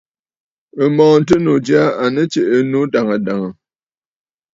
M̀mɔ̀ɔ̀ŋtənnǔ 0.87 1.53
jyaa 1.65 1.89
à 2.03 2.05
nɨ 2.13 2.21
tsiʼǐ 2.31 2.53
ɨnnǔ 2.59 2.79
dàŋə̀ 2.93 3.17
dàŋə̀. 3.25 3.51